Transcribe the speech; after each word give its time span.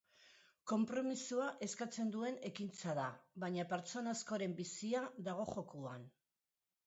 Konpromisoa 0.69 1.49
eskatzen 1.65 2.07
duen 2.15 2.39
ekintza 2.49 2.95
da, 3.01 3.05
baina 3.45 3.67
pertsona 3.73 4.13
askoren 4.19 4.55
bizia 4.61 5.03
dago 5.29 5.45
jokoan. 5.53 6.09